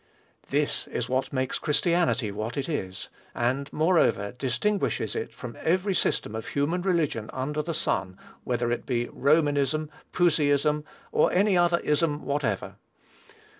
This 0.49 0.87
is 0.87 1.09
what 1.09 1.31
makes 1.31 1.59
Christianity 1.59 2.31
what 2.31 2.57
it 2.57 2.67
is; 2.67 3.09
and, 3.35 3.71
moreover, 3.71 4.31
distinguishes 4.31 5.15
it 5.15 5.31
from 5.31 5.55
every 5.61 5.93
system 5.93 6.33
of 6.33 6.47
human 6.47 6.81
religion 6.81 7.29
under 7.31 7.61
the 7.61 7.71
sun, 7.75 8.17
whether 8.43 8.71
it 8.71 8.87
be 8.87 9.05
Romanism, 9.11 9.91
Puseyism, 10.11 10.83
or 11.11 11.31
any 11.31 11.55
other 11.55 11.79
ism 11.81 12.25
whatsoever. 12.25 12.77